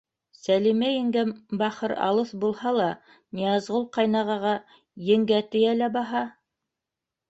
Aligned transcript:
Сәлимә 0.37 0.87
еңгәм, 0.93 1.33
бахыр, 1.59 1.93
алыҫ 2.07 2.33
булһа 2.45 2.75
ла, 2.79 2.89
Ныязғол 3.39 3.89
ҡайнағаға 4.01 4.59
еңгә 5.15 5.47
тейә 5.55 5.81
лә 5.81 5.97
баһа. 6.03 6.29